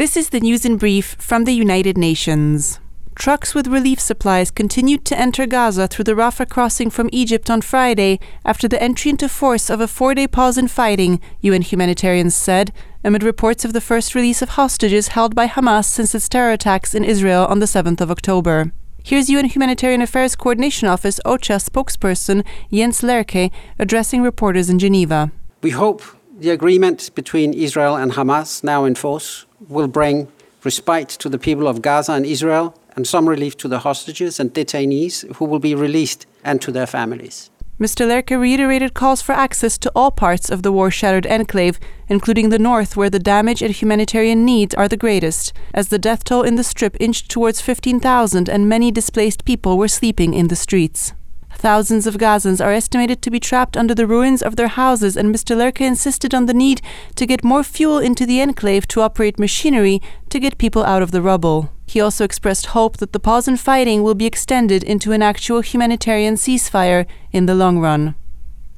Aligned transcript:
This 0.00 0.16
is 0.16 0.30
the 0.30 0.40
news 0.40 0.64
in 0.64 0.78
brief 0.78 1.14
from 1.18 1.44
the 1.44 1.52
United 1.52 1.98
Nations. 1.98 2.80
Trucks 3.14 3.54
with 3.54 3.66
relief 3.66 4.00
supplies 4.00 4.50
continued 4.50 5.04
to 5.04 5.18
enter 5.18 5.44
Gaza 5.44 5.86
through 5.88 6.04
the 6.04 6.14
Rafah 6.14 6.48
crossing 6.48 6.88
from 6.88 7.10
Egypt 7.12 7.50
on 7.50 7.60
Friday 7.60 8.18
after 8.42 8.66
the 8.66 8.82
entry 8.82 9.10
into 9.10 9.28
force 9.28 9.68
of 9.68 9.78
a 9.78 9.86
four 9.86 10.14
day 10.14 10.26
pause 10.26 10.56
in 10.56 10.68
fighting, 10.68 11.20
UN 11.42 11.60
humanitarians 11.60 12.34
said, 12.34 12.72
amid 13.04 13.22
reports 13.22 13.62
of 13.66 13.74
the 13.74 13.80
first 13.82 14.14
release 14.14 14.40
of 14.40 14.56
hostages 14.60 15.08
held 15.08 15.34
by 15.34 15.46
Hamas 15.46 15.84
since 15.84 16.14
its 16.14 16.30
terror 16.30 16.52
attacks 16.52 16.94
in 16.94 17.04
Israel 17.04 17.44
on 17.44 17.58
the 17.58 17.66
7th 17.66 18.00
of 18.00 18.10
October. 18.10 18.72
Here's 19.04 19.28
UN 19.28 19.50
Humanitarian 19.50 20.00
Affairs 20.00 20.34
Coordination 20.34 20.88
Office 20.88 21.20
OCHA 21.26 21.60
spokesperson 21.68 22.42
Jens 22.72 23.02
Laerke 23.02 23.50
addressing 23.78 24.22
reporters 24.22 24.70
in 24.70 24.78
Geneva. 24.78 25.30
We 25.60 25.72
hope 25.72 26.02
the 26.40 26.50
agreement 26.50 27.14
between 27.14 27.52
Israel 27.52 27.96
and 27.96 28.12
Hamas, 28.12 28.64
now 28.64 28.86
in 28.86 28.94
force, 28.94 29.44
will 29.68 29.88
bring 29.88 30.26
respite 30.64 31.10
to 31.10 31.28
the 31.28 31.38
people 31.38 31.68
of 31.68 31.82
Gaza 31.82 32.12
and 32.12 32.24
Israel 32.24 32.74
and 32.96 33.06
some 33.06 33.28
relief 33.28 33.56
to 33.58 33.68
the 33.68 33.80
hostages 33.80 34.40
and 34.40 34.52
detainees 34.52 35.30
who 35.36 35.44
will 35.44 35.58
be 35.58 35.74
released 35.74 36.26
and 36.42 36.60
to 36.62 36.72
their 36.72 36.86
families. 36.86 37.50
Mr. 37.78 38.06
Laerke 38.06 38.38
reiterated 38.38 38.94
calls 38.94 39.22
for 39.22 39.32
access 39.32 39.78
to 39.78 39.92
all 39.94 40.10
parts 40.10 40.50
of 40.50 40.62
the 40.62 40.72
war 40.72 40.90
shattered 40.90 41.26
enclave, 41.26 41.78
including 42.08 42.48
the 42.48 42.58
north, 42.58 42.96
where 42.96 43.08
the 43.10 43.18
damage 43.18 43.62
and 43.62 43.74
humanitarian 43.74 44.44
needs 44.44 44.74
are 44.74 44.88
the 44.88 44.98
greatest, 44.98 45.52
as 45.74 45.88
the 45.88 45.98
death 45.98 46.24
toll 46.24 46.42
in 46.42 46.56
the 46.56 46.64
strip 46.64 46.96
inched 47.00 47.30
towards 47.30 47.60
15,000 47.60 48.48
and 48.48 48.68
many 48.68 48.90
displaced 48.90 49.44
people 49.44 49.78
were 49.78 49.88
sleeping 49.88 50.34
in 50.34 50.48
the 50.48 50.56
streets. 50.56 51.12
Thousands 51.60 52.06
of 52.06 52.16
Gazans 52.16 52.64
are 52.64 52.72
estimated 52.72 53.20
to 53.20 53.30
be 53.30 53.38
trapped 53.38 53.76
under 53.76 53.94
the 53.94 54.06
ruins 54.06 54.40
of 54.40 54.56
their 54.56 54.68
houses, 54.68 55.14
and 55.14 55.28
Mr. 55.28 55.54
Laerke 55.54 55.82
insisted 55.82 56.32
on 56.34 56.46
the 56.46 56.54
need 56.54 56.80
to 57.16 57.26
get 57.26 57.44
more 57.44 57.62
fuel 57.62 57.98
into 57.98 58.24
the 58.24 58.40
enclave 58.40 58.88
to 58.88 59.02
operate 59.02 59.38
machinery 59.38 60.00
to 60.30 60.40
get 60.40 60.56
people 60.56 60.82
out 60.84 61.02
of 61.02 61.10
the 61.10 61.20
rubble. 61.20 61.70
He 61.86 62.00
also 62.00 62.24
expressed 62.24 62.72
hope 62.72 62.96
that 62.96 63.12
the 63.12 63.20
pause 63.20 63.46
in 63.46 63.58
fighting 63.58 64.02
will 64.02 64.14
be 64.14 64.24
extended 64.24 64.82
into 64.82 65.12
an 65.12 65.20
actual 65.20 65.60
humanitarian 65.60 66.36
ceasefire 66.36 67.04
in 67.30 67.44
the 67.44 67.54
long 67.54 67.78
run. 67.78 68.14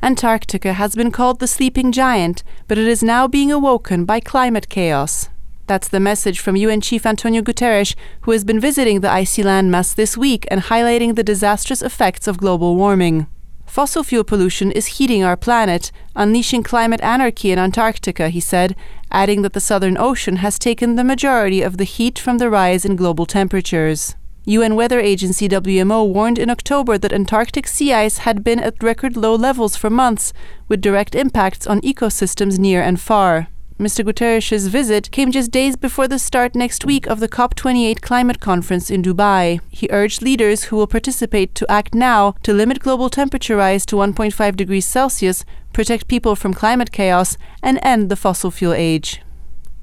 Antarctica 0.00 0.74
has 0.74 0.94
been 0.94 1.10
called 1.10 1.40
the 1.40 1.48
sleeping 1.48 1.90
giant, 1.90 2.44
but 2.68 2.78
it 2.78 2.86
is 2.86 3.02
now 3.02 3.26
being 3.26 3.50
awoken 3.50 4.04
by 4.04 4.20
climate 4.20 4.68
chaos. 4.68 5.28
That's 5.68 5.88
the 5.88 6.00
message 6.00 6.40
from 6.40 6.56
UN 6.56 6.80
Chief 6.80 7.04
Antonio 7.04 7.42
Guterres, 7.42 7.94
who 8.22 8.30
has 8.30 8.42
been 8.42 8.58
visiting 8.58 9.02
the 9.02 9.10
icy 9.10 9.42
landmass 9.42 9.94
this 9.94 10.16
week 10.16 10.46
and 10.50 10.62
highlighting 10.62 11.14
the 11.14 11.22
disastrous 11.22 11.82
effects 11.82 12.26
of 12.26 12.38
global 12.38 12.74
warming. 12.74 13.26
Fossil 13.66 14.02
fuel 14.02 14.24
pollution 14.24 14.72
is 14.72 14.96
heating 14.96 15.22
our 15.22 15.36
planet, 15.36 15.92
unleashing 16.16 16.62
climate 16.62 17.02
anarchy 17.02 17.52
in 17.52 17.58
Antarctica, 17.58 18.30
he 18.30 18.40
said, 18.40 18.74
adding 19.10 19.42
that 19.42 19.52
the 19.52 19.60
Southern 19.60 19.98
Ocean 19.98 20.36
has 20.36 20.58
taken 20.58 20.96
the 20.96 21.04
majority 21.04 21.60
of 21.60 21.76
the 21.76 21.84
heat 21.84 22.18
from 22.18 22.38
the 22.38 22.48
rise 22.48 22.86
in 22.86 22.96
global 22.96 23.26
temperatures. 23.26 24.16
UN 24.46 24.74
weather 24.74 25.00
agency 25.00 25.50
WMO 25.50 26.10
warned 26.10 26.38
in 26.38 26.48
October 26.48 26.96
that 26.96 27.12
Antarctic 27.12 27.66
sea 27.66 27.92
ice 27.92 28.18
had 28.18 28.42
been 28.42 28.58
at 28.58 28.82
record 28.82 29.18
low 29.18 29.34
levels 29.34 29.76
for 29.76 29.90
months, 29.90 30.32
with 30.66 30.80
direct 30.80 31.14
impacts 31.14 31.66
on 31.66 31.82
ecosystems 31.82 32.58
near 32.58 32.80
and 32.80 32.98
far. 32.98 33.48
Mr. 33.78 34.04
Guterres' 34.04 34.68
visit 34.68 35.08
came 35.12 35.30
just 35.30 35.52
days 35.52 35.76
before 35.76 36.08
the 36.08 36.18
start 36.18 36.56
next 36.56 36.84
week 36.84 37.06
of 37.06 37.20
the 37.20 37.28
COP28 37.28 38.00
climate 38.00 38.40
conference 38.40 38.90
in 38.90 39.04
Dubai. 39.04 39.60
He 39.70 39.86
urged 39.92 40.20
leaders 40.20 40.64
who 40.64 40.76
will 40.76 40.88
participate 40.88 41.54
to 41.54 41.70
act 41.70 41.94
now 41.94 42.34
to 42.42 42.52
limit 42.52 42.80
global 42.80 43.08
temperature 43.08 43.54
rise 43.54 43.86
to 43.86 43.94
1.5 43.94 44.56
degrees 44.56 44.84
Celsius, 44.84 45.44
protect 45.72 46.08
people 46.08 46.34
from 46.34 46.54
climate 46.54 46.90
chaos, 46.90 47.38
and 47.62 47.78
end 47.84 48.08
the 48.08 48.16
fossil 48.16 48.50
fuel 48.50 48.72
age. 48.72 49.22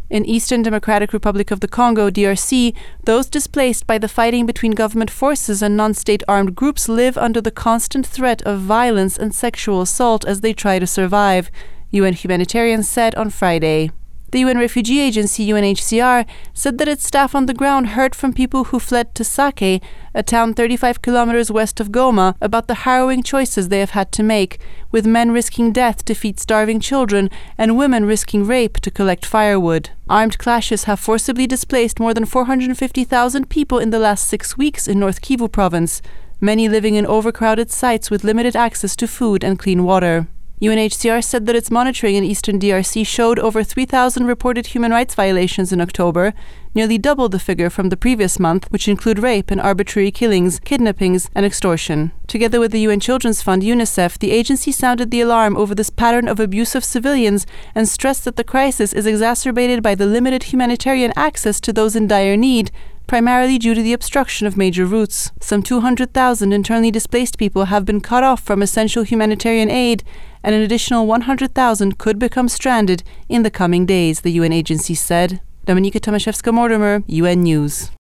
In 0.09 0.25
Eastern 0.25 0.61
Democratic 0.61 1.13
Republic 1.13 1.49
of 1.49 1.61
the 1.61 1.67
Congo, 1.67 2.09
DRC, 2.09 2.75
those 3.05 3.29
displaced 3.29 3.87
by 3.87 3.97
the 3.97 4.09
fighting 4.09 4.45
between 4.45 4.73
government 4.73 5.09
forces 5.09 5.61
and 5.63 5.77
non 5.77 5.93
state 5.93 6.21
armed 6.27 6.53
groups 6.53 6.89
live 6.89 7.17
under 7.17 7.39
the 7.39 7.49
constant 7.49 8.05
threat 8.05 8.41
of 8.41 8.59
violence 8.59 9.17
and 9.17 9.33
sexual 9.33 9.81
assault 9.81 10.25
as 10.25 10.41
they 10.41 10.51
try 10.51 10.79
to 10.79 10.85
survive. 10.85 11.49
UN 11.95 12.13
humanitarians 12.13 12.87
said 12.87 13.15
on 13.15 13.29
Friday. 13.29 13.91
The 14.31 14.39
UN 14.39 14.57
Refugee 14.57 14.99
Agency 14.99 15.47
UNHCR 15.47 16.25
said 16.53 16.77
that 16.77 16.89
its 16.89 17.07
staff 17.07 17.33
on 17.33 17.45
the 17.45 17.53
ground 17.53 17.89
heard 17.89 18.13
from 18.13 18.33
people 18.33 18.65
who 18.65 18.79
fled 18.79 19.15
to 19.15 19.23
Sake, 19.23 19.81
a 20.13 20.23
town 20.23 20.53
35 20.53 21.01
kilometers 21.01 21.51
west 21.51 21.79
of 21.79 21.93
Goma, 21.93 22.35
about 22.41 22.67
the 22.67 22.83
harrowing 22.83 23.23
choices 23.23 23.69
they 23.69 23.79
have 23.79 23.91
had 23.91 24.11
to 24.11 24.23
make, 24.23 24.59
with 24.91 25.05
men 25.05 25.31
risking 25.31 25.71
death 25.71 26.03
to 26.03 26.13
feed 26.13 26.37
starving 26.37 26.81
children 26.81 27.29
and 27.57 27.77
women 27.77 28.03
risking 28.03 28.45
rape 28.45 28.81
to 28.81 28.91
collect 28.91 29.25
firewood. 29.25 29.91
Armed 30.09 30.37
clashes 30.37 30.83
have 30.83 30.99
forcibly 30.99 31.47
displaced 31.47 32.01
more 32.01 32.13
than 32.13 32.25
450,000 32.25 33.49
people 33.49 33.79
in 33.79 33.91
the 33.91 33.99
last 33.99 34.27
six 34.27 34.57
weeks 34.57 34.85
in 34.89 34.99
North 34.99 35.21
Kivu 35.21 35.49
province, 35.49 36.01
many 36.41 36.67
living 36.67 36.95
in 36.95 37.05
overcrowded 37.05 37.71
sites 37.71 38.11
with 38.11 38.25
limited 38.25 38.55
access 38.55 38.97
to 38.97 39.07
food 39.07 39.45
and 39.45 39.57
clean 39.57 39.85
water. 39.85 40.27
UNHCR 40.61 41.21
said 41.21 41.45
that 41.45 41.55
its 41.55 41.69
monitoring 41.69 42.15
in 42.15 42.23
eastern 42.23 42.57
DRC 42.57 43.05
showed 43.05 43.37
over 43.39 43.61
3,000 43.61 44.25
reported 44.25 44.67
human 44.67 44.91
rights 44.91 45.13
violations 45.13 45.73
in 45.73 45.81
October, 45.81 46.33
nearly 46.73 46.97
double 46.97 47.27
the 47.27 47.39
figure 47.39 47.69
from 47.69 47.89
the 47.89 47.97
previous 47.97 48.39
month, 48.39 48.71
which 48.71 48.87
include 48.87 49.19
rape 49.19 49.51
and 49.51 49.59
arbitrary 49.59 50.11
killings, 50.11 50.61
kidnappings, 50.61 51.29
and 51.35 51.45
extortion. 51.45 52.13
Together 52.25 52.61
with 52.61 52.71
the 52.71 52.79
UN 52.79 53.01
Children's 53.01 53.41
Fund 53.41 53.63
UNICEF, 53.63 54.17
the 54.17 54.31
agency 54.31 54.71
sounded 54.71 55.11
the 55.11 55.19
alarm 55.19 55.57
over 55.57 55.75
this 55.75 55.89
pattern 55.89 56.27
of 56.27 56.39
abuse 56.39 56.73
of 56.73 56.85
civilians 56.85 57.45
and 57.73 57.89
stressed 57.89 58.23
that 58.23 58.37
the 58.37 58.43
crisis 58.43 58.93
is 58.93 59.05
exacerbated 59.05 59.83
by 59.83 59.93
the 59.93 60.05
limited 60.05 60.43
humanitarian 60.43 61.11
access 61.17 61.59
to 61.59 61.73
those 61.73 61.97
in 61.97 62.07
dire 62.07 62.37
need 62.37 62.71
primarily 63.07 63.57
due 63.57 63.73
to 63.73 63.81
the 63.81 63.93
obstruction 63.93 64.47
of 64.47 64.57
major 64.57 64.85
routes. 64.85 65.31
Some 65.39 65.63
200,000 65.63 66.51
internally 66.51 66.91
displaced 66.91 67.37
people 67.37 67.65
have 67.65 67.85
been 67.85 68.01
cut 68.01 68.23
off 68.23 68.41
from 68.41 68.61
essential 68.61 69.03
humanitarian 69.03 69.69
aid, 69.69 70.03
and 70.43 70.53
an 70.53 70.61
additional 70.61 71.07
100,000 71.07 71.97
could 71.97 72.19
become 72.19 72.49
stranded 72.49 73.03
in 73.29 73.43
the 73.43 73.51
coming 73.51 73.85
days, 73.85 74.21
the 74.21 74.31
UN 74.31 74.53
agency 74.53 74.95
said. 74.95 75.41
Dominika 75.65 75.99
Tomaszewska 75.99 76.53
Mortimer, 76.53 77.03
UN 77.07 77.43
News. 77.43 77.94